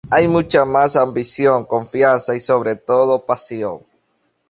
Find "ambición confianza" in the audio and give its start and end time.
0.95-2.33